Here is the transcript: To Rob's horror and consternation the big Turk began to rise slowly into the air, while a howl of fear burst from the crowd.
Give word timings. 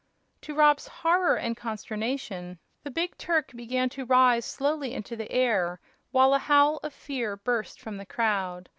To 0.41 0.55
Rob's 0.55 0.87
horror 0.87 1.35
and 1.35 1.55
consternation 1.55 2.57
the 2.83 2.89
big 2.89 3.15
Turk 3.19 3.51
began 3.53 3.87
to 3.89 4.03
rise 4.05 4.45
slowly 4.45 4.95
into 4.95 5.15
the 5.15 5.31
air, 5.31 5.79
while 6.09 6.33
a 6.33 6.39
howl 6.39 6.79
of 6.81 6.91
fear 6.91 7.35
burst 7.37 7.79
from 7.79 7.97
the 7.97 8.05
crowd. 8.07 8.69